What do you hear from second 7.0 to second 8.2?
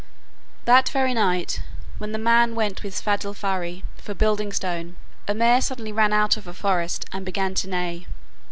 and began to neigh.